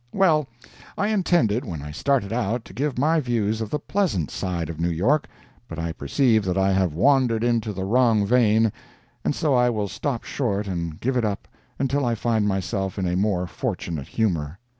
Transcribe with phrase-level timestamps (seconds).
[0.13, 0.47] Well,
[0.97, 4.79] I intended, when I started out, to give my views of the pleasant side of
[4.79, 5.27] New York,
[5.67, 8.71] but I perceive that I have wandered into the wrong vein,
[9.23, 13.05] and so I will stop short and give it up until I find myself in
[13.07, 14.57] a more fortunate humor.